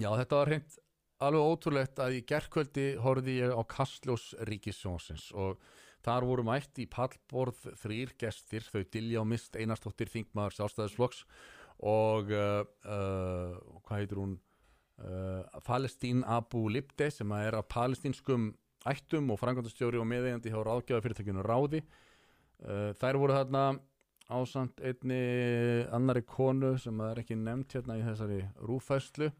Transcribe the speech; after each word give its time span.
Já, 0.00 0.08
þetta 0.16 0.38
var 0.38 0.48
hreint 0.48 0.76
alveg 1.22 1.48
ótrúlegt 1.52 1.98
að 2.00 2.16
í 2.16 2.20
gerkvöldi 2.26 2.84
horfði 3.02 3.34
ég 3.42 3.52
á 3.52 3.60
Kastljós 3.68 4.30
Ríkissjónsins 4.48 5.28
og 5.36 5.60
þar 6.02 6.26
voru 6.26 6.44
mætt 6.46 6.80
í 6.82 6.86
pallborð 6.90 7.60
þrýr 7.82 8.14
gestir, 8.18 8.64
þau 8.64 8.82
Dilja 8.88 9.20
og 9.20 9.28
Mist 9.30 9.58
Einarstóttir 9.58 10.10
Þingmaður 10.10 10.56
Sjálfstæðisflokks 10.56 11.22
og 11.84 12.32
uh, 12.32 12.64
uh, 12.88 13.60
hvað 13.84 14.00
heitir 14.00 14.22
hún? 14.22 14.34
Uh, 15.02 15.44
Palestín 15.66 16.24
Abu 16.24 16.66
Libde 16.70 17.08
sem 17.10 17.30
er 17.36 17.56
af 17.58 17.68
palestínskum 17.72 18.52
ættum 18.88 19.30
og 19.34 19.40
frangandastjóri 19.40 19.98
og 19.98 20.06
meðeigandi 20.08 20.52
hjá 20.52 20.60
ráðgjáðu 20.62 21.04
fyrirtækjunu 21.04 21.46
Ráði. 21.46 21.82
Uh, 22.62 22.90
þær 22.98 23.18
voru 23.18 23.38
þarna 23.38 23.64
ásamt 24.32 24.80
einni 24.80 25.22
annari 25.92 26.22
konu 26.26 26.76
sem 26.80 27.00
er 27.04 27.22
ekki 27.22 27.36
nefnt 27.36 27.76
hérna 27.76 27.98
í 27.98 28.04
þessari 28.06 28.44
rúfæslu 28.62 29.32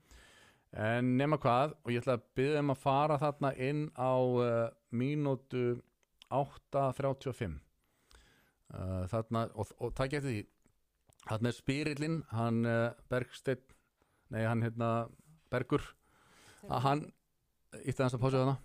en 0.73 1.17
nema 1.19 1.37
hvað 1.41 1.75
og 1.83 1.93
ég 1.93 2.01
ætla 2.01 2.17
að 2.17 2.27
byggja 2.39 2.63
um 2.63 2.73
að 2.73 2.81
fara 2.81 3.19
þarna 3.21 3.53
inn 3.61 3.83
á 3.93 4.13
uh, 4.17 4.71
mínútu 4.93 5.83
8.35 6.33 7.59
uh, 8.73 9.05
þarna 9.13 9.47
og, 9.53 9.73
og 9.79 9.93
takk 9.97 10.17
eftir 10.17 10.31
því. 10.31 10.43
Þarna 11.29 11.51
er 11.51 11.57
spyrillin 11.57 12.19
hann 12.33 12.65
uh, 12.67 12.91
Bergsteinn 13.13 13.67
nei 14.33 14.47
hann 14.47 14.65
hérna 14.65 14.93
Bergur. 15.53 15.85
Að 16.69 16.85
hann 16.87 17.03
ítti 17.83 18.01
hans 18.01 18.17
að 18.17 18.23
pása 18.23 18.41
þarna. 18.41 18.57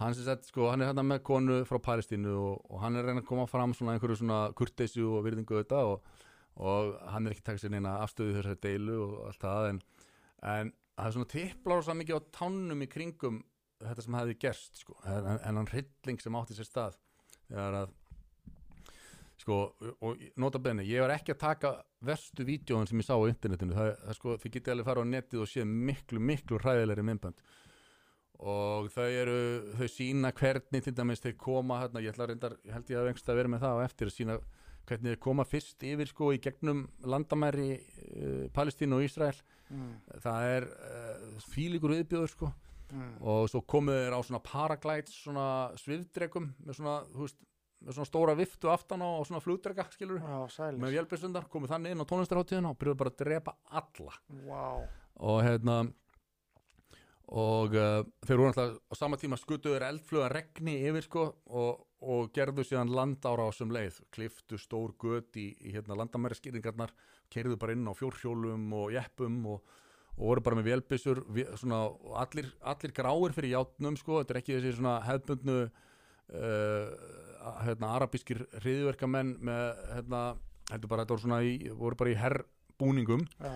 Hann 0.00 0.16
sem 0.16 0.26
sett 0.26 0.48
sko 0.48 0.68
hann 0.70 0.80
er 0.84 0.90
hérna 0.90 1.04
með 1.04 1.22
konu 1.28 1.60
frá 1.68 1.80
Palestínu 1.84 2.32
og, 2.36 2.60
og 2.68 2.84
hann 2.84 2.96
er 2.96 3.08
reyna 3.08 3.24
að 3.24 3.28
koma 3.28 3.46
fram 3.48 3.72
svona 3.76 3.96
einhverju 3.96 4.20
svona 4.20 4.42
kurteysu 4.56 5.04
og 5.08 5.24
virðingu 5.26 5.58
þetta 5.58 5.80
og, 5.88 6.06
og 6.60 6.94
hann 7.12 7.26
er 7.26 7.34
ekki 7.34 7.44
takk 7.48 7.60
sér 7.60 7.74
neina 7.74 7.98
afstöðu 8.04 8.38
þessari 8.38 8.60
deilu 8.64 8.96
og 9.04 9.18
allt 9.28 9.44
það 9.44 9.68
en, 9.72 9.82
en 10.54 10.72
það 11.00 11.08
er 11.08 11.16
svona 11.16 11.32
tipplar 11.34 11.86
svo 11.86 11.96
mikið 11.98 12.20
á 12.20 12.22
tánum 12.36 12.84
í 12.84 12.90
kringum 12.90 13.40
þetta 13.80 14.04
sem 14.04 14.18
hefði 14.18 14.36
gerst 14.44 14.82
sko. 14.82 14.98
en, 15.08 15.30
en 15.38 15.60
hann 15.60 15.70
hrylling 15.70 16.20
sem 16.20 16.36
átti 16.36 16.58
sér 16.58 16.68
stað 16.68 16.98
þegar 17.48 17.78
að 17.84 17.96
sko, 19.40 19.56
og 20.04 20.20
nota 20.40 20.60
benni 20.62 20.84
ég 20.88 21.02
var 21.04 21.14
ekki 21.14 21.34
að 21.34 21.42
taka 21.44 21.72
verstu 22.04 22.44
vídjóðan 22.48 22.90
sem 22.90 23.00
ég 23.00 23.08
sá 23.08 23.14
á 23.16 23.30
internetinu, 23.30 23.76
það, 23.76 23.90
það 24.04 24.18
sko, 24.18 24.36
þið 24.42 24.54
getið 24.56 24.74
alveg 24.74 24.88
fara 24.90 25.04
á 25.04 25.12
netið 25.14 25.42
og 25.44 25.50
séð 25.50 25.74
miklu, 25.90 26.22
miklu 26.30 26.60
ræðilegri 26.60 27.04
myndbönd. 27.08 27.42
Og 28.40 28.88
þau 28.94 29.04
eru, 29.04 29.40
þau 29.76 29.88
sína 29.92 30.30
hvernig 30.36 30.84
til 30.84 30.94
dæmis 30.96 31.20
þeir 31.24 31.36
koma 31.40 31.82
hérna, 31.82 32.00
ég 32.04 32.16
að 32.16 32.30
reyndar, 32.30 32.56
ég 32.64 32.72
held 32.76 32.92
ég 32.92 33.00
að 33.00 33.08
vengst 33.10 33.28
að 33.28 33.40
vera 33.40 33.52
með 33.52 33.64
það 33.66 33.80
á 33.80 33.84
eftir 33.84 34.08
að 34.10 34.16
sína 34.16 34.38
hvernig 34.88 35.14
þeir 35.14 35.22
koma 35.22 35.46
fyrst 35.48 35.84
yfir 35.86 36.10
sko 36.10 36.32
í 36.34 36.40
gegnum 36.42 36.86
landamæri 37.06 37.70
uh, 37.76 38.46
Palestínu 38.54 38.98
og 38.98 39.06
Ísrael. 39.06 39.38
Mm. 39.70 39.90
það 40.18 40.48
er 40.50 40.64
uh, 40.66 41.42
fílíkur 41.52 41.92
viðbjóður 41.94 42.32
sko. 42.32 42.48
Mm. 42.90 43.12
og 43.22 43.44
svo 43.46 43.60
komuð 43.70 44.00
þeir 44.00 44.16
á 44.18 44.20
svona 44.26 44.40
paraglides 44.42 45.14
svona 45.14 45.44
svifdregum 45.78 46.48
með 46.66 46.80
svona, 46.80 46.94
veist, 47.14 47.36
með 47.86 47.96
svona 47.96 48.08
stóra 48.08 48.34
viftu 48.34 48.70
aftan 48.72 49.04
á 49.06 49.08
og 49.08 49.28
svona 49.28 49.42
flugdrega, 49.44 49.86
skilur 49.94 50.18
Já, 50.18 50.72
með 50.74 50.96
vélbjörnsundar, 50.96 51.46
komuð 51.52 51.76
þannig 51.76 51.94
inn 51.94 52.02
á 52.02 52.10
tónlistarháttíðina 52.10 52.72
og 52.72 52.80
byrjuðu 52.80 53.00
bara 53.04 53.12
að 53.14 53.20
drepa 53.22 53.54
alla. 53.80 54.16
Vá, 54.48 54.64
og 55.30 55.38
hérna 55.46 55.76
og 57.30 57.76
uh, 57.78 58.00
þeir 58.26 58.40
voru 58.40 58.50
alltaf 58.50 58.74
á 58.90 58.94
sama 58.98 59.18
tíma 59.20 59.38
skutuður 59.38 59.86
eldfluga 59.86 60.30
regni 60.32 60.80
yfir 60.88 61.06
sko 61.06 61.26
og, 61.46 61.84
og 62.00 62.30
gerðu 62.32 62.64
síðan 62.64 62.92
landára 62.96 63.44
á 63.44 63.50
sem 63.52 63.70
leið, 63.72 64.00
kliftu 64.14 64.58
stór 64.60 64.94
gött 65.00 65.36
í, 65.36 65.50
í 65.60 65.74
hérna 65.74 65.98
landamæriskýringarnar 66.00 66.94
kerðu 67.32 67.58
bara 67.60 67.76
inn 67.76 67.88
á 67.88 67.92
fjórhjólum 67.96 68.70
og 68.78 68.94
jeppum 68.94 69.36
og, 69.52 69.74
og 70.16 70.22
voru 70.30 70.44
bara 70.46 70.58
með 70.58 70.70
og 72.08 72.14
allir, 72.22 72.48
allir 72.72 72.94
gráir 72.96 73.36
fyrir 73.36 73.54
játnum 73.54 73.98
sko, 74.00 74.22
þetta 74.22 74.34
er 74.34 74.40
ekki 74.40 74.56
þessi 74.56 74.76
svona 74.78 74.96
hefbundnu 75.04 75.58
uh, 75.66 76.88
hérna, 77.66 77.92
arabískir 77.98 78.46
hriðverkamenn 78.62 79.36
með 79.44 79.84
hérna, 79.92 80.24
heldur 80.72 80.94
bara 80.94 81.04
þetta 81.04 81.42
í, 81.44 81.54
voru 81.76 82.00
bara 82.00 82.14
í 82.14 82.18
herrbúningum 82.20 83.26
já, 83.36 83.52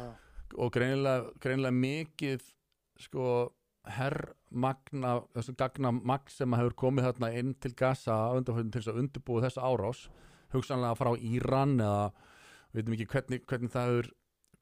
og 0.61 0.72
greinilega, 0.75 1.32
greinilega 1.41 1.81
mikið 1.81 2.49
sko 3.09 3.28
herrmagna, 3.97 5.17
þessu 5.34 5.55
gagna 5.61 5.93
magn 5.95 6.33
sem 6.33 6.56
hefur 6.56 6.77
komið 6.84 7.09
þarna 7.09 7.33
inn 7.41 7.55
til 7.61 7.75
Gaza 7.77 8.19
til 8.47 8.71
þess 8.72 8.93
að 8.93 9.00
undirbúa 9.03 9.45
þessa 9.45 9.67
árás 9.67 10.06
hugsanlega 10.55 10.97
frá 10.99 11.12
Íran 11.19 11.77
eða 11.83 12.06
við 12.73 12.81
veitum 12.81 12.97
ekki 12.97 13.11
hvernig, 13.12 13.44
hvernig 13.50 13.75
það 13.75 13.91
hefur 13.91 14.09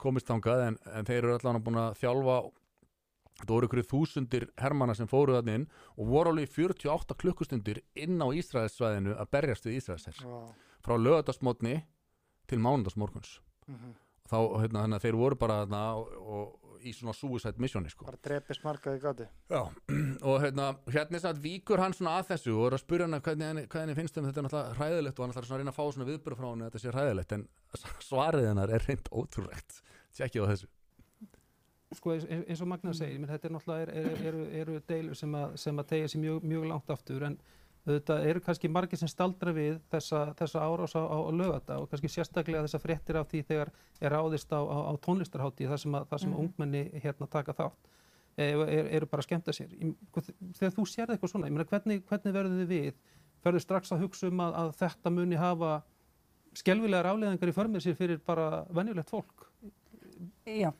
komist 0.02 0.28
þangað 0.30 0.66
en, 0.66 0.80
en 0.90 1.06
þeir 1.06 1.20
eru 1.20 1.36
allan 1.36 1.62
búin 1.62 1.80
að 1.84 2.00
þjálfa 2.00 2.40
þetta 3.42 3.54
voru 3.54 3.68
ykkur 3.68 3.86
þúsundir 3.88 4.48
hermana 4.60 4.94
sem 4.98 5.08
fóru 5.08 5.36
þarna 5.36 5.54
inn 5.60 5.70
og 5.96 6.10
voru 6.10 6.32
alveg 6.32 6.50
í 6.50 6.52
48 6.52 7.16
klukkustundir 7.22 7.80
inn 7.94 8.18
á 8.20 8.28
Ísraelsvæðinu 8.34 9.14
að 9.16 9.32
berjast 9.32 9.66
við 9.66 9.78
Ísraelsher. 9.78 10.18
Já 10.22 10.52
frá 10.82 10.98
lögadagsmótni 10.98 11.82
til 12.46 12.58
mánudagsmorguns. 12.58 13.40
Mhm. 13.66 13.94
þá, 14.32 14.38
hérna, 14.62 14.98
þeir 14.98 15.16
voru 15.18 15.36
bara 15.36 15.66
þarna 15.66 15.80
og, 15.98 16.08
og 16.16 16.61
í 16.86 16.92
svona 16.96 17.14
suicide 17.16 17.62
missioni 17.62 17.90
sko. 17.92 18.06
Bara 18.08 18.20
drepist 18.24 18.64
markaði 18.66 19.00
gáti 19.02 19.28
Já, 19.52 19.62
og 20.28 20.36
hérna, 20.42 20.68
hérna 20.90 21.18
er 21.18 21.24
satt 21.24 21.40
víkur 21.42 21.82
hann 21.82 21.96
svona 21.96 22.18
að 22.18 22.32
þessu 22.32 22.54
og 22.56 22.68
er 22.68 22.76
að 22.78 22.84
spyrja 22.84 23.08
hann 23.08 23.22
hvað 23.22 23.80
henni 23.80 23.96
finnst 23.98 24.20
um 24.20 24.28
þetta 24.28 24.42
er 24.42 24.48
náttúrulega 24.48 24.76
hræðilegt 24.80 25.18
og 25.18 25.24
hann 25.24 25.34
ætlar 25.34 25.48
svona 25.48 25.58
að 25.58 25.64
reyna 25.64 25.74
að 25.74 25.80
fá 25.80 25.96
svona 25.96 26.08
viðbyrð 26.10 26.42
frá 26.42 26.48
hann 26.50 26.62
að 26.62 26.70
þetta 26.70 26.84
sé 26.84 26.94
hræðilegt 26.96 27.34
en 27.38 27.48
svarið 28.08 28.48
hennar 28.50 28.76
er 28.76 28.86
reynd 28.88 29.10
ótrúlegt. 29.12 29.82
Tjekkið 30.16 30.46
á 30.46 30.50
þessu. 30.52 30.70
Sko 31.92 32.14
eins, 32.16 32.60
og 32.64 32.68
Magnar 32.70 32.96
segir, 32.96 33.18
menn 33.20 33.28
þetta 33.28 33.48
er 33.48 33.52
náttúrulega 33.52 33.82
er, 33.84 33.90
er, 34.00 34.22
eru, 34.30 34.44
eru 34.62 34.78
deilur 34.88 35.18
sem 35.18 35.34
að, 35.36 35.58
sem 35.60 35.80
að 35.80 35.90
tegja 35.90 36.12
sér 36.12 36.22
mjög, 36.22 36.46
mjög 36.48 36.68
langt 36.70 36.92
aftur 36.94 37.26
en 37.28 37.36
þetta 37.86 38.18
eru 38.30 38.40
kannski 38.40 38.68
margir 38.70 38.98
sem 39.00 39.08
staldra 39.10 39.52
við 39.56 39.80
þessa, 39.90 40.34
þessa 40.38 40.60
árás 40.62 40.94
á, 40.94 41.02
á, 41.02 41.18
lögata 41.34 41.78
og 41.82 41.88
kannski 41.90 42.10
sérstaklega 42.12 42.62
þessa 42.66 42.78
fréttir 42.82 43.18
af 43.18 43.26
því 43.32 43.40
þegar 43.48 43.72
er 44.00 44.14
ráðist 44.14 44.52
á, 44.54 44.60
á, 44.62 44.76
á 44.86 44.92
tónlistarhátti 45.02 45.66
þar 45.66 45.82
sem, 45.82 45.96
að, 45.98 46.06
þar 46.12 46.20
sem 46.22 46.30
Mhm. 46.30 46.40
ungmenni 46.44 46.82
hérna 47.02 47.28
taka 47.30 47.52
þátt 47.52 47.90
er, 48.38 48.56
er, 48.68 48.86
eru 48.98 49.06
bara 49.06 49.20
að 49.20 49.26
skemmta 49.26 49.52
sér 49.52 49.68
þegar 50.54 50.76
þú 50.76 50.86
sérð 50.86 51.16
eitthvað 51.16 51.32
svona, 51.34 51.46
ég 51.50 51.56
meina 51.56 51.68
hvernig, 51.68 52.04
hvernig 52.06 52.32
verður 52.38 52.62
þið 52.62 52.68
við 52.70 52.94
ferðu 53.42 53.60
strax 53.60 53.92
að 53.92 54.04
hugsa 54.06 54.28
um 54.30 54.40
að, 54.40 54.54
að 54.54 54.72
þetta 54.78 55.10
muni 55.10 55.36
hafa 55.36 55.82
skelvilegar 56.54 57.06
afleðingar 57.10 57.50
í 57.50 57.56
förmið 57.56 57.82
sér 57.82 57.96
fyrir 57.98 58.20
bara 58.24 58.64
venjulegt 58.70 59.10
fólk 59.10 59.48
Já, 60.46 60.70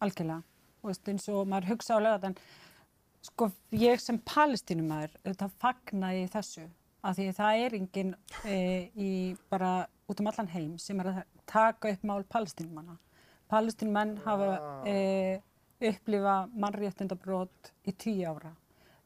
algjörlega. 0.00 0.42
Veist, 0.86 1.08
eins 1.08 1.24
og 1.28 1.48
maður 1.50 1.72
hugsa 1.74 1.96
á 1.96 2.00
lögatan, 2.00 2.36
sko, 3.26 3.50
ég 3.76 4.02
sem 4.02 4.18
palestínumæður, 4.26 5.16
auðvitað 5.24 5.56
fagna 5.62 6.12
í 6.16 6.26
þessu, 6.32 6.66
af 7.06 7.16
því 7.18 7.26
það 7.36 7.62
er 7.64 7.76
enginn 7.78 8.12
e, 8.44 8.58
í 8.94 9.10
bara 9.50 9.72
út 10.10 10.22
um 10.22 10.30
allan 10.30 10.52
heim 10.52 10.76
sem 10.82 11.00
er 11.02 11.12
að 11.12 11.22
taka 11.48 11.92
upp 11.94 12.06
mál 12.06 12.22
palestínumanna. 12.30 12.98
Palestínumenn 13.50 14.16
hafa 14.24 14.52
e, 14.88 14.96
upplifa 15.86 16.36
mannréttindabrót 16.54 17.72
í 17.86 17.94
tíu 17.94 18.30
ára. 18.32 18.52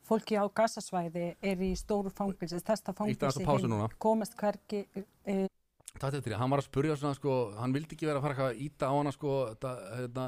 Fólki 0.06 0.38
á 0.41 0.44
gasasvæði 0.48 1.34
er 1.44 1.62
í 1.62 1.75
stóru 1.78 2.10
fangilsi, 2.10 2.58
þesta 2.64 2.94
fangilsi 2.97 3.44
núna. 3.69 3.91
komast 4.00 4.34
hvergi 4.38 4.87
e, 5.25 5.44
Þetta 5.91 6.16
er 6.16 6.22
því, 6.22 6.32
hann 6.38 6.52
var 6.52 6.62
að 6.62 6.69
spyrja 6.69 6.97
svona 6.97 7.19
sko, 7.19 7.37
hann 7.58 7.72
vildi 7.75 7.97
ekki 7.97 8.06
vera 8.08 8.20
að 8.20 8.26
fara 8.28 8.48
að 8.50 8.60
íta 8.62 8.88
á 8.88 8.94
hana 8.94 9.12
sko, 9.12 9.32
þetta, 9.50 10.26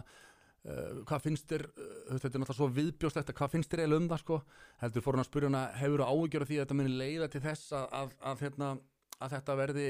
uh, 0.69 1.03
hvað 1.09 1.27
finnst 1.27 1.51
þér, 1.51 1.67
uh, 1.71 1.91
þetta 2.13 2.31
er 2.31 2.43
náttúrulega 2.43 2.59
svo 2.61 2.71
viðbjóst 2.79 3.33
hvað 3.33 3.53
finnst 3.57 3.73
þér 3.73 3.85
eiginlega 3.85 4.03
um 4.03 4.09
það 4.13 4.23
sko, 4.23 4.39
heldur 4.83 5.05
fór 5.05 5.19
hann 5.19 5.25
að 5.25 5.31
spyrja 5.31 5.51
hana, 5.51 5.63
hefur 5.81 6.03
þú 6.03 6.09
áhugjör 6.13 6.47
af 6.47 6.51
því 6.51 6.59
að 6.59 6.65
þetta 6.65 6.79
muni 6.81 6.97
leiða 7.01 7.29
til 7.33 7.45
þess 7.47 7.77
að, 7.79 7.87
að, 8.01 8.17
að, 8.31 8.47
hérna, 8.47 8.71
að 9.19 9.37
þetta 9.37 9.59
verði 9.63 9.87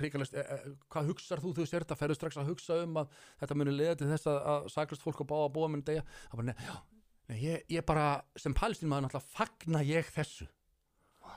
ríkalist, 0.00 0.34
eh, 0.34 0.54
eh, 0.54 0.72
hvað 0.92 1.12
hugsar 1.12 1.42
þú 1.42 1.52
þú 1.56 1.66
sér 1.68 1.84
þetta, 1.84 1.98
ferðu 1.98 2.16
strax 2.16 2.38
að 2.40 2.48
hugsa 2.52 2.78
um 2.84 2.96
að 3.02 3.12
þetta 3.42 3.58
muni 3.58 3.74
leiða 3.74 3.98
til 4.00 4.08
þess 4.12 4.30
að, 4.30 4.40
að 4.54 4.66
saklust 4.72 5.04
fólk 5.04 5.22
og 5.24 5.28
báða 5.28 5.46
að 5.48 5.54
búa 5.56 5.68
muni 5.68 5.86
degja, 5.86 6.04
það 6.30 6.40
bara, 6.40 6.48
nei, 6.48 7.38
ég, 7.42 7.64
ég 7.76 7.86
bara, 7.86 8.06
sem 8.36 8.56
palestín 8.56 8.90
maður 8.92 9.08
náttúrulega 9.08 9.34
fagna 9.36 9.82
ég 9.86 10.08
þessu. 10.14 10.48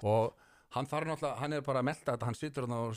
Og 0.05 0.35
hann 0.75 0.89
þarf 0.89 1.09
náttúrulega, 1.09 1.39
hann 1.41 1.57
er 1.57 1.65
bara 1.65 1.81
að 1.81 1.89
melda 1.89 2.13
þetta, 2.13 2.29
hann 2.29 2.39
situr 2.39 2.67
hérna 2.67 2.81
og 2.83 2.95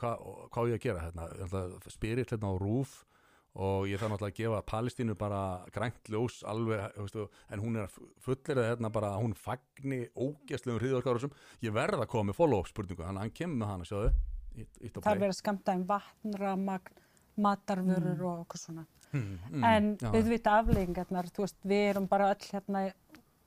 hvað, 0.00 0.24
hvað, 0.54 0.72
ég 0.72 0.80
að 0.80 0.86
gera 0.86 1.04
hérna, 1.06 1.68
spyrir 1.92 2.28
hérna 2.30 2.52
á 2.52 2.54
rúf 2.60 3.02
og 3.54 3.86
ég 3.86 4.00
þarf 4.00 4.14
náttúrulega 4.14 4.34
að 4.34 4.38
gefa 4.40 4.62
Palestínu 4.66 5.14
bara 5.18 5.40
grænt 5.74 6.10
ljós 6.10 6.40
alveg, 6.50 6.88
veistu, 6.98 7.28
en 7.54 7.62
hún 7.62 7.78
er 7.78 7.92
fullir 8.24 8.60
að 8.60 8.70
hérna 8.72 8.90
bara, 8.94 9.12
hún 9.20 9.36
fagni 9.38 10.00
ógæslegum 10.14 10.80
hriðvarkárusum, 10.82 11.34
ég 11.62 11.74
verð 11.76 12.02
að 12.02 12.10
koma 12.10 12.32
með 12.32 12.40
follow-up 12.40 12.70
spurningu, 12.70 13.06
hann, 13.06 13.20
hann 13.22 13.34
kemur 13.34 13.60
með 13.62 13.70
hana, 13.70 13.88
sjáðu 13.88 14.10
það 14.54 14.98
play. 14.98 15.12
er 15.12 15.22
verið 15.22 15.32
að 15.34 15.38
skamta 15.38 15.76
um 15.78 15.86
vatn, 15.88 16.36
ramagn, 16.40 17.00
matarvörur 17.44 18.26
og 18.30 18.44
okkur 18.44 18.62
svona. 18.62 18.84
Mm, 19.14 19.38
mm, 19.50 19.64
en 19.70 19.88
já. 20.00 20.08
auðvitað 20.10 20.60
afleggingarnar, 20.60 21.30
þú 21.30 21.46
veist, 21.46 21.58
við 21.62 21.88
erum 21.92 22.06
bara 22.10 22.32
öll 22.34 22.48
hérna 22.50 22.84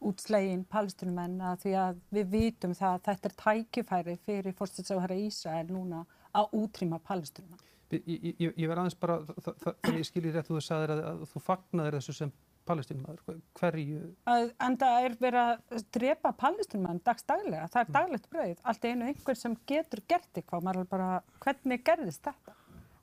útslegin 0.08 0.64
palestinumenn 0.70 1.40
að 1.42 1.64
því 1.64 1.74
að 1.82 2.02
við 2.14 2.28
vitum 2.36 2.76
það 2.78 2.94
að 2.94 3.06
þetta 3.08 3.30
er 3.30 3.38
tækifæri 3.42 4.18
fyrir 4.28 4.56
fórstætsáhæra 4.60 5.18
Ísrael 5.26 5.66
núna 5.72 6.04
að 6.38 6.54
útrýma 6.60 7.00
palestinumenn. 7.04 7.64
Ég, 7.88 8.04
ég, 8.36 8.52
ég 8.60 8.68
verð 8.68 8.82
aðeins 8.84 8.98
bara, 9.00 9.16
þa- 9.24 9.54
þa- 9.64 9.74
þannig 9.86 10.02
ég 10.02 10.08
skilir 10.10 10.34
rétt 10.36 10.50
þú 10.52 10.58
sagðir 10.66 10.92
að, 10.98 11.02
að 11.08 11.22
þú 11.32 11.42
fagnaðir 11.46 11.96
þessu 12.02 12.16
sem 12.18 12.32
palestinumæður, 12.68 13.38
hverju? 13.56 14.00
Að, 14.28 14.50
en 14.68 14.76
það 14.82 15.06
er 15.08 15.14
verið 15.22 15.40
að 15.78 15.86
drepa 15.96 16.32
palestinmann 16.42 17.00
dagstaglega, 17.08 17.70
það 17.72 17.86
er 17.86 17.94
daglegt 17.96 18.28
brauð. 18.34 18.58
Allt 18.68 18.88
einu 18.90 19.08
einhver 19.08 19.40
sem 19.40 19.56
getur 19.72 20.02
gert 20.12 20.28
eitthvað, 20.42 20.66
maður 20.68 20.82
er 20.84 20.90
bara, 20.92 21.08
hvernig 21.46 21.86
gerðist 21.88 22.28
þetta? 22.28 22.58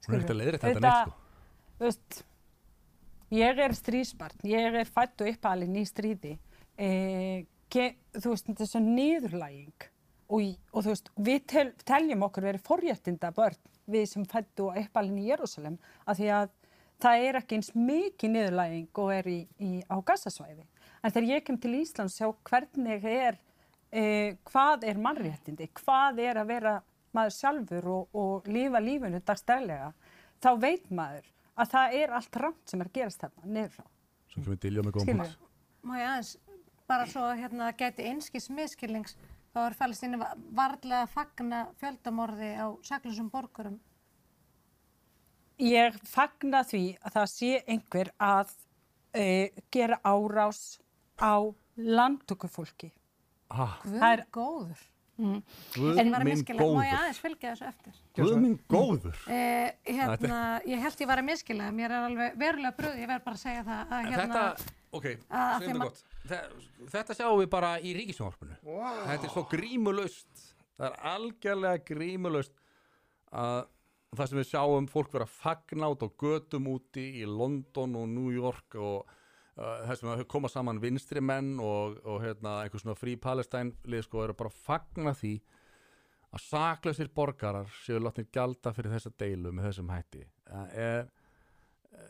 Hún 0.05 0.13
er 0.13 0.19
ekkert 0.21 0.35
að 0.35 0.41
leiðrétta 0.43 0.69
þetta 0.75 0.85
neitt, 0.85 1.01
sko. 1.01 1.73
Þú 1.79 1.89
veist, 1.89 2.21
ég 3.41 3.65
er 3.65 3.77
stríðsbarn, 3.81 4.45
ég 4.53 4.79
er 4.85 4.93
fætt 5.01 5.25
og 5.25 5.33
uppalinn 5.33 5.81
í 5.81 5.87
stríði, 5.89 6.35
e, 6.77 6.91
ge, 7.73 7.89
þú 8.21 8.35
veist, 8.37 8.53
þessu 8.61 8.85
niðurlæging. 8.85 9.89
Og, 10.35 10.45
og 10.73 10.85
þú 10.85 10.93
veist, 10.93 11.09
við 11.25 11.41
tel, 11.53 11.67
teljum 11.89 12.23
okkur 12.29 12.47
verið 12.53 12.63
forréttinda 12.69 13.33
börn, 13.37 13.57
við 13.91 14.07
sem 14.11 14.27
fættu 14.29 14.69
og 14.71 14.79
uppalinn 14.81 15.21
í 15.23 15.29
Jérúsalem, 15.29 15.79
af 16.07 16.19
því 16.19 16.31
að 16.39 16.53
það 17.03 17.27
er 17.29 17.39
ekki 17.41 17.59
eins 17.59 17.73
mikið 17.77 18.35
niðurlæging 18.35 19.03
og 19.03 19.13
er 19.15 19.29
í, 19.31 19.39
í, 19.59 19.71
á 19.91 19.97
gassasvæði. 20.07 20.65
En 21.05 21.13
þegar 21.13 21.31
ég 21.35 21.45
kem 21.45 21.59
til 21.61 21.75
Íslands 21.81 22.17
sjá 22.17 22.31
hvernig 22.49 23.07
er, 23.11 23.39
e, 23.93 24.05
hvað 24.49 24.87
er 24.89 25.01
mannréttindi, 25.05 25.69
hvað 25.83 26.23
er 26.25 26.41
að 26.41 26.53
vera 26.55 26.75
maður 27.15 27.37
sjálfur 27.37 27.91
og, 27.93 28.17
og 28.17 28.49
lifa 28.51 28.81
lífinu 28.83 29.21
dagstælega, 29.23 29.93
þá 30.43 30.51
veit 30.61 30.89
maður 30.91 31.29
að 31.55 31.75
það 31.75 31.99
er 32.01 32.15
allt 32.19 32.41
rámt 32.43 32.71
sem 32.71 32.83
er 32.83 32.91
gerast 32.95 33.23
þarna 33.23 33.53
niður 33.57 33.77
frá. 33.77 33.87
Svo 34.33 34.43
kemur 34.43 34.61
Dilja 34.65 34.83
með 34.83 34.97
Skilur. 34.97 35.21
punkt. 35.21 35.53
Má 35.85 35.95
ég 36.01 36.09
aðeins, 36.09 36.33
bara 36.91 37.07
svo 37.11 37.27
að 37.29 37.41
hérna 37.43 37.71
gæti 37.79 38.09
einskis 38.09 38.49
miskilnings, 38.51 39.19
þá 39.55 39.59
er 39.69 39.77
Palestínu 39.79 40.21
varlega 40.59 41.03
að 41.05 41.13
fagna 41.15 41.61
fjöldamorði 41.81 42.51
á 42.59 42.67
saklusum 42.83 43.31
borgurum. 43.31 43.77
Ég 45.63 45.95
fagna 46.11 46.65
því 46.67 46.83
að 46.99 47.15
það 47.15 47.29
sé 47.31 47.51
einhver 47.71 48.11
að 48.19 48.51
e, 49.15 49.27
gera 49.71 50.01
árás 50.03 50.81
á 51.23 51.39
landtökufólki. 51.79 52.91
Ah, 53.55 53.79
Guð 53.85 54.01
Það 54.01 54.13
er- 54.17 54.27
góður. 54.35 54.83
Guð 55.15 55.99
En 56.01 56.09
ég 56.09 56.11
var 56.11 56.25
að 56.25 56.27
miskila, 56.27 56.65
má 56.75 56.83
ég 56.89 56.95
aðeins 56.99 57.21
fylgja 57.23 57.51
þessu 57.53 57.67
eftir? 57.69 57.99
Guð 58.19 58.39
minn 58.43 58.57
góður. 58.67 59.19
Eh, 59.31 59.71
hérna, 59.87 60.41
ég 60.67 60.81
held 60.83 61.03
ég 61.05 61.07
var 61.07 61.23
að 61.23 61.29
miskila, 61.29 61.69
mér 61.71 61.93
er 61.95 62.09
alveg 62.09 62.35
verulega 62.41 62.75
bröð, 62.75 62.97
ég 62.99 63.07
verð 63.13 63.23
bara 63.29 63.39
að 63.39 63.45
segja 63.45 63.63
það 63.63 63.93
að 63.95 64.09
hérna, 64.11 64.25
Þetta, 64.25 64.75
ok, 64.99 65.07
að 65.29 65.55
segjum 65.59 65.61
þeim 65.61 65.69
þetta 65.69 65.75
að- 65.75 65.87
gott. 65.89 66.05
Þe- 66.25 66.89
Þetta 66.95 67.15
sjáum 67.19 67.39
við 67.43 67.51
bara 67.53 67.71
í 67.81 67.93
ríkisjónvarpinu. 67.99 68.57
Wow. 68.65 69.01
Þetta 69.11 69.25
er 69.29 69.33
svo 69.35 69.43
grímulaust. 69.51 70.45
Það 70.79 70.87
er 70.91 70.97
algjörlega 71.15 71.85
grímulaust 71.91 72.55
að 73.33 73.67
það 74.15 74.29
sem 74.31 74.39
við 74.39 74.49
sjáum 74.53 74.87
fólk 74.91 75.13
vera 75.13 75.27
fagna 75.27 75.89
út 75.91 76.03
á 76.07 76.09
götum 76.23 76.69
úti 76.71 77.05
í 77.21 77.27
London 77.27 77.97
og 77.99 78.09
New 78.09 78.31
York 78.35 78.77
og 78.79 79.09
uh, 79.59 79.81
þess 79.89 80.05
að 80.07 80.25
koma 80.31 80.49
saman 80.51 80.79
vinstri 80.83 81.21
menn 81.23 81.57
og, 81.63 81.99
og 82.07 82.21
hérna, 82.23 82.61
einhver 82.63 82.83
svona 82.83 82.95
frí 82.99 83.17
Palestine 83.21 83.73
lið 83.91 84.05
sko 84.07 84.23
eru 84.25 84.35
bara 84.39 84.51
fagna 84.55 85.15
því 85.19 85.35
að 86.35 86.43
saklausir 86.49 87.11
borgarar 87.15 87.69
séu 87.85 87.99
látnir 88.03 88.27
gjalda 88.35 88.73
fyrir 88.75 88.95
þessa 88.97 89.13
deilu 89.19 89.53
með 89.55 89.69
þessum 89.71 89.91
hætti. 89.95 90.25
Það 90.49 90.73
Er, 90.85 91.05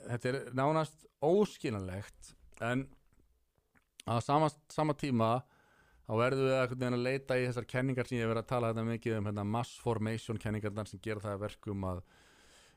þetta 0.08 0.28
er 0.30 0.38
nánast 0.56 1.02
óskiljanlegt 1.24 2.34
en 2.62 2.86
á 4.04 4.20
sama, 4.22 4.50
sama 4.70 4.94
tíma 4.98 5.30
þá 6.04 6.12
verðum 6.20 6.48
við 6.50 6.74
veginn 6.74 6.98
að 6.98 7.06
leita 7.06 7.38
í 7.40 7.46
þessar 7.48 7.68
kenningar 7.68 8.08
sem 8.08 8.18
ég 8.18 8.26
hef 8.26 8.32
verið 8.34 8.44
að 8.44 8.50
tala 8.52 8.70
þetta 8.72 8.86
mikið 8.90 9.18
um 9.18 9.28
hérna, 9.30 9.44
mass 9.56 9.78
formation 9.80 10.40
kenningarnar 10.40 10.90
sem 10.90 11.00
gera 11.04 11.22
það 11.24 11.36
að 11.38 11.44
verkum 11.46 11.86
að, 11.88 12.02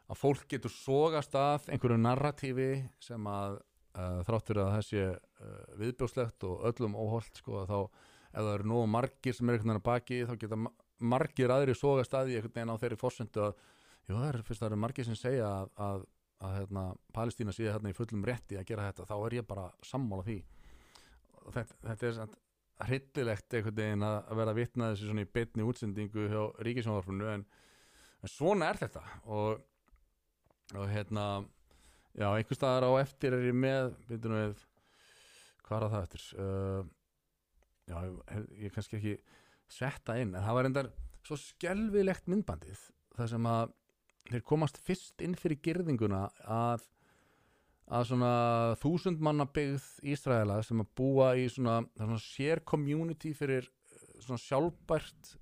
að 0.08 0.22
fólk 0.22 0.46
getur 0.54 0.74
sogast 0.74 1.36
að 1.36 1.68
einhverju 1.74 2.00
narratífi 2.00 2.70
sem 3.04 3.28
að 3.32 3.58
uh, 3.60 4.22
þráttur 4.28 4.62
að 4.64 4.74
það 4.78 4.86
sé 4.88 5.08
uh, 5.12 5.64
viðbjóslegt 5.82 6.48
og 6.48 6.68
öllum 6.72 6.96
óholt 6.96 7.42
sko, 7.42 7.64
að 7.64 7.74
þá 7.74 7.80
ef 8.28 8.44
það 8.44 8.54
eru 8.54 8.70
nógu 8.72 8.92
margir 8.96 9.36
sem 9.36 9.50
er 9.50 9.58
einhvern 9.58 9.74
veginn 9.74 9.82
að 9.82 9.88
baki 9.90 10.22
þá 10.30 10.36
geta 10.44 10.62
ma- 10.64 10.76
margir 11.16 11.54
aðri 11.54 11.76
sogast 11.78 12.16
að 12.16 12.32
í 12.32 12.38
einhvern 12.38 12.56
veginn 12.56 12.72
á 12.72 12.82
þeirri 12.82 13.02
fórsendu 13.02 13.44
að 13.44 13.58
jú, 14.08 14.16
það 14.16 14.68
eru 14.70 14.80
margir 14.80 15.08
sem 15.08 15.20
segja 15.20 15.50
að, 15.52 15.74
að, 15.84 16.06
að 16.46 16.58
hérna, 16.60 16.84
Palestína 17.16 17.54
sé 17.56 17.66
hérna 17.66 17.92
í 17.92 17.96
fullum 17.98 18.26
rétti 18.28 18.60
að 18.60 18.68
gera 18.70 18.90
þetta, 18.92 19.08
þá 19.10 19.16
er 19.18 19.36
ég 19.40 19.48
bara 19.48 19.70
sammála 19.86 20.26
því. 20.28 20.38
Þetta, 21.48 21.80
þetta 21.88 22.08
er 22.08 22.18
samt 22.18 22.36
hryllilegt 22.88 23.56
einhvern 23.58 23.78
veginn 23.80 24.06
að 24.06 24.34
vera 24.38 24.54
að 24.54 24.60
vitna 24.60 24.92
þessu 24.92 25.08
svona 25.10 25.24
í 25.26 25.32
beinni 25.34 25.66
útsendingu 25.66 26.28
hjá 26.30 26.42
ríkisjónvarfinu 26.68 27.30
en, 27.32 27.46
en 28.22 28.32
svona 28.32 28.70
er 28.70 28.82
þetta. 28.84 29.02
Og, 29.34 29.64
og 30.76 30.92
hérna 30.92 31.26
já, 32.14 32.28
einhvers 32.30 32.60
staðar 32.60 32.86
á 32.86 32.92
eftir 33.02 33.34
er 33.38 33.48
ég 33.50 33.58
með 33.58 33.96
byrjum 34.12 34.38
við 34.38 34.62
hvað 35.68 35.88
er 35.88 35.96
það 35.96 36.06
eftir? 36.06 36.28
Uh, 36.38 36.86
já, 37.88 37.98
ég, 38.04 38.48
ég 38.68 38.78
kannski 38.78 39.00
ekki 39.00 39.18
setta 39.68 40.16
inn, 40.22 40.36
en 40.36 40.46
það 40.46 40.58
var 40.60 40.70
endar 40.70 40.94
svo 41.28 41.38
skelvilegt 41.42 42.30
myndbandið 42.32 42.86
þar 43.18 43.32
sem 43.34 43.50
að 43.50 43.74
þeir 44.30 44.44
komast 44.44 44.78
fyrst 44.84 45.22
inn 45.22 45.36
fyrir 45.36 45.60
girðinguna 45.64 46.26
að 46.44 46.86
að 47.88 48.04
svona 48.10 48.32
þúsund 48.82 49.22
manna 49.24 49.46
byggð 49.48 49.86
Ísraela 50.12 50.58
sem 50.68 50.82
að 50.84 50.90
búa 51.00 51.30
í 51.40 51.46
svona, 51.48 51.78
svona 51.96 52.18
sér 52.20 52.60
community 52.68 53.32
fyrir 53.34 53.64
eh, 53.64 54.20
svona 54.20 54.42
sjálfbært 54.44 55.38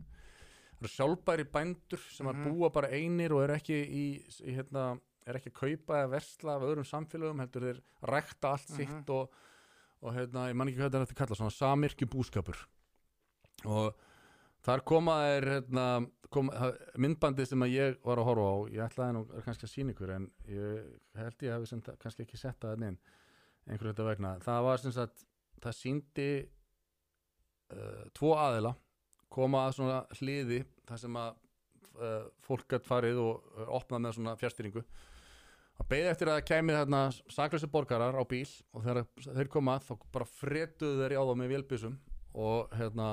sjálfbæri 0.85 1.47
bændur 1.49 1.97
sem 2.13 2.27
að 2.29 2.35
Mhm. 2.35 2.45
búa 2.51 2.69
bara 2.71 2.91
einir 2.93 3.31
og 3.33 3.41
eru 3.41 3.53
ekki 3.55 3.73
í, 3.73 4.03
í 4.45 4.53
hérna, 4.53 4.99
er 5.25 5.39
ekki 5.39 5.49
að 5.49 5.57
kaupa 5.57 5.93
eða 6.03 6.11
versla 6.11 6.55
af 6.55 6.61
öðrum 6.61 6.85
samfélögum, 6.85 7.39
heldur 7.41 7.61
þeir 7.65 7.79
rækta 8.03 8.51
allt 8.51 8.69
Mhm. 8.69 8.77
sitt 8.77 9.09
og, 9.09 9.31
og 10.03 10.13
hérna, 10.13 10.49
ég 10.51 10.55
man 10.55 10.67
ekki 10.67 10.77
hvað 10.77 10.91
þetta 10.91 11.01
er 11.01 11.05
að 11.07 11.15
kalla, 11.15 11.35
svona 11.35 11.57
samirki 11.57 12.05
búskapur 12.05 12.57
og 13.65 13.95
þar 14.65 14.83
koma 14.89 15.15
þeir 15.23 15.47
hérna, 15.51 15.85
kom, 16.33 16.49
það- 16.49 16.79
myndbandið 17.05 17.47
sem 17.51 17.65
að 17.65 17.73
ég 17.75 17.99
var 18.05 18.21
að 18.21 18.27
horfa 18.29 18.47
á 18.49 18.55
ég 18.73 18.85
ætlaði 18.87 19.15
nú 19.17 19.23
kannski 19.45 19.67
að 19.67 19.73
sína 19.75 19.93
ykkur 19.95 20.13
en 20.15 20.27
ég 20.49 20.89
held 21.21 21.45
ég 21.47 21.67
sem, 21.69 21.81
sagt 21.85 22.01
kannski 22.01 22.25
ekki 22.25 22.41
sett 22.41 22.59
það 22.63 22.87
inn 22.89 22.99
einhverju 23.65 23.93
þetta 23.93 24.09
vegna. 24.09 24.33
Það 24.45 24.63
var 24.67 24.77
sem 24.83 24.93
sagt, 24.93 25.23
það 25.63 25.77
síndi 25.79 26.29
uh, 27.73 28.03
tvo 28.13 28.35
aðila 28.37 28.75
koma 29.33 29.65
að 29.67 29.75
svona 29.79 29.99
hliði 30.19 30.61
þar 30.87 31.01
sem 31.01 31.17
að 31.19 31.33
uh, 31.97 32.23
fólk 32.45 32.67
gætt 32.71 32.87
farið 32.87 33.21
og 33.23 33.49
uh, 33.57 33.69
opnað 33.79 34.03
með 34.05 34.17
svona 34.19 34.35
fjárstýringu 34.39 34.83
að 35.75 35.89
beði 35.91 36.07
eftir 36.11 36.29
að 36.31 36.37
það 36.39 36.49
kæmi 36.51 36.75
þarna 36.77 36.99
saklösi 37.35 37.67
borgarar 37.71 38.15
á 38.15 38.23
bíl 38.23 38.47
og 38.71 38.85
þegar 38.85 39.01
þeir 39.25 39.49
koma 39.51 39.79
þá 39.83 39.93
bara 40.13 40.29
fretuðu 40.29 41.01
þeir 41.01 41.17
á 41.19 41.23
þá 41.27 41.33
með 41.41 41.51
vélbysum 41.55 41.97
og 42.45 42.77
hérna 42.79 43.09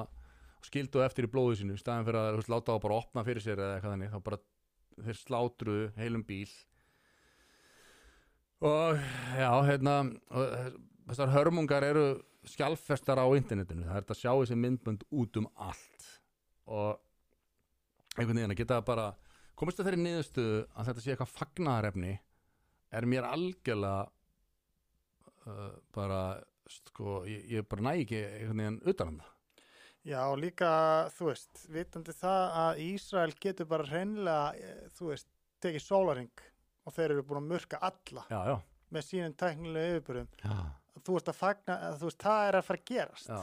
skildu 0.67 1.03
eftir 1.05 1.27
í 1.27 1.31
blóðu 1.33 1.59
sínu 1.61 1.77
í 1.77 1.81
staðin 1.81 2.07
fyrir 2.07 2.21
að 2.21 2.37
veist, 2.39 2.51
láta 2.53 2.75
þá 2.75 2.85
bara 2.85 2.99
opna 3.01 3.25
fyrir 3.27 3.45
sér 3.45 3.61
eða 3.61 3.77
eitthvað 3.77 3.95
þannig 3.97 4.13
þá 4.13 4.21
bara 4.29 4.41
þeir 5.07 5.19
slátruðu 5.19 5.87
heilum 5.97 6.25
bíl. 6.29 6.51
Og 8.63 9.01
já, 9.39 9.51
hérna 9.67 9.97
og 10.31 10.77
þessar 11.09 11.33
hörmungar 11.35 11.87
eru 11.87 12.07
skjálfestar 12.47 13.19
á 13.23 13.27
internetinu 13.39 13.87
það 13.87 13.97
er 13.97 14.05
þetta 14.05 14.17
að 14.17 14.21
sjá 14.21 14.33
þessi 14.33 14.59
myndbönd 14.59 15.07
út 15.11 15.41
um 15.41 15.49
allt. 15.57 16.09
Og 16.71 17.01
einhvern 18.17 18.39
veginn 18.39 18.55
að 18.55 18.61
geta 18.63 18.81
bara 18.87 19.11
komist 19.59 19.81
að 19.81 19.91
þeirri 19.91 20.05
niðurstöðu 20.05 20.63
að 20.71 20.89
þetta 20.89 21.05
sé 21.05 21.13
eitthvað 21.13 21.37
fagnaðarefni 21.37 22.15
er 22.93 23.09
mér 23.09 23.29
algjörlega 23.29 24.03
uh, 25.49 25.71
bara 25.95 26.23
sko, 26.71 27.23
ég, 27.29 27.47
ég 27.57 27.69
bara 27.69 27.89
næ 27.89 27.93
ekki 28.03 28.21
einhvern 28.21 28.63
veginn 28.63 28.83
utan 28.93 29.15
um 29.15 29.23
það 29.23 29.39
Já, 30.03 30.23
líka, 30.35 30.69
þú 31.15 31.29
veist, 31.29 31.61
vitandi 31.71 32.13
það 32.19 32.57
að 32.59 32.81
Ísrael 32.89 33.35
getur 33.39 33.69
bara 33.71 33.87
hreinlega, 33.87 34.55
eh, 34.59 34.89
þú 34.97 35.13
veist, 35.13 35.29
tekið 35.63 35.85
sólaring 35.85 36.43
og 36.83 36.95
þeir 36.97 37.13
eru 37.15 37.23
búin 37.29 37.39
að 37.45 37.51
mörka 37.53 37.79
alla 37.79 38.25
já, 38.27 38.41
já, 38.51 38.57
með 38.91 39.07
sínum 39.07 39.37
tæknilega 39.39 39.93
yfirbyrðum. 39.93 40.33
já, 40.43 40.57
Þú 41.03 41.15
veist 41.17 41.31
fagna, 41.39 41.77
að 41.89 42.01
þú 42.01 42.09
veist, 42.11 42.19
það 42.23 42.49
er 42.49 42.59
að 42.59 42.67
fara 42.67 42.81
að 42.83 42.91
gerast. 42.91 43.31
já, 43.31 43.41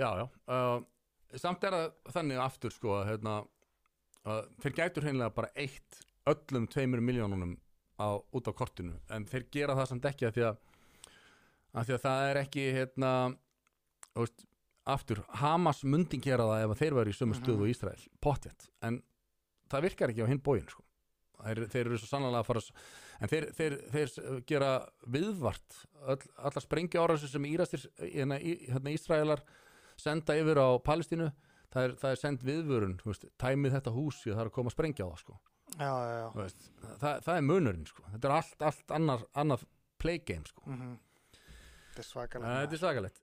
já, 0.00 0.08
já. 0.22 0.26
Uh, 0.48 1.38
samt 1.44 1.64
er 1.68 1.76
það 1.76 1.86
þannig 2.16 2.42
aftur 2.46 2.74
sko 2.74 2.96
að 2.96 3.06
hérna, 3.10 3.36
uh, 4.24 4.42
þeir 4.64 4.76
gætur 4.80 5.06
hreinlega 5.06 5.36
bara 5.36 5.52
eitt 5.54 6.00
öllum 6.26 6.66
tveimur 6.72 7.04
miljónunum 7.04 7.56
á, 8.00 8.16
út 8.16 8.48
á 8.48 8.52
kortinu 8.56 8.96
en 9.12 9.28
þeir 9.28 9.46
gera 9.52 9.76
það 9.76 9.92
samt 9.92 10.08
ekki 10.08 10.26
að 10.28 10.38
því 10.38 10.46
að, 10.48 10.58
að, 11.76 11.84
því 11.84 11.96
að 11.98 12.04
það 12.08 12.30
er 12.30 12.40
ekki 12.42 12.66
hérna, 12.80 13.12
þú 14.14 14.24
veist, 14.24 14.46
aftur, 14.86 15.20
Hamas 15.40 15.82
myndi 15.84 16.18
gera 16.22 16.46
það 16.46 16.64
ef 16.70 16.78
þeir 16.80 16.94
væri 17.00 17.12
í 17.14 17.16
sömu 17.18 17.36
stöðu 17.38 17.66
og 17.66 17.70
Ísrael, 17.72 18.02
pottjætt 18.22 18.68
en 18.86 19.00
það 19.72 19.86
virkar 19.88 20.12
ekki 20.12 20.22
á 20.26 20.30
hinn 20.30 20.42
bógin 20.46 20.68
sko. 20.70 20.82
þeir, 21.42 21.60
þeir 21.72 21.82
eru 21.90 21.98
svo 22.00 22.08
sannlega 22.10 22.40
að 22.40 22.46
fara 22.48 22.60
en 23.20 23.28
þeir, 23.32 23.46
þeir, 23.58 23.74
þeir 23.92 24.40
gera 24.48 24.70
viðvart 25.06 25.80
öll, 26.14 26.22
allar 26.38 26.64
sprengja 26.64 27.02
áræðsir 27.02 27.32
sem 27.34 27.44
Írastir, 27.50 27.84
hérna, 28.00 28.38
í- 28.40 28.62
hérna 28.70 28.94
Ísraelar 28.94 29.42
senda 30.00 30.36
yfir 30.38 30.60
á 30.62 30.68
Palestínu 30.86 31.28
það 31.72 31.82
er, 31.88 31.94
það 32.00 32.10
er 32.14 32.20
send 32.22 32.46
viðvörun 32.46 32.96
veist, 33.04 33.26
tæmið 33.42 33.76
þetta 33.76 33.92
hús 33.96 34.22
því 34.22 34.32
að 34.32 34.36
það 34.38 34.44
er 34.46 34.50
að 34.52 34.56
koma 34.56 34.70
að 34.72 34.76
sprengja 34.78 35.04
á 35.04 35.08
það 35.12 35.20
sko. 35.24 35.38
Já, 35.76 35.90
já, 35.92 36.14
já. 36.16 36.28
Veist, 36.38 36.68
það, 37.02 37.20
það 37.26 37.36
er 37.36 37.46
munurinn 37.50 37.86
sko. 37.90 38.04
þetta 38.14 38.28
er 38.30 38.34
allt, 38.38 38.62
allt 38.70 38.94
annar, 38.96 39.26
annar 39.34 39.66
play 39.98 40.18
game 40.24 40.46
sko. 40.46 40.62
Mm 40.70 40.96
svakalega. 41.96 42.56
Þetta 42.66 42.76
er 42.76 42.80
svakalegt 42.82 43.20